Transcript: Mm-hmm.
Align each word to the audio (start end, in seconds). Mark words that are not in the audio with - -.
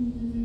Mm-hmm. 0.00 0.41